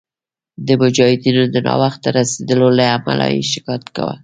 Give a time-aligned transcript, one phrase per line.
[0.67, 4.15] د مجاهدینو د ناوخته رسېدلو له امله یې شکایت کاوه.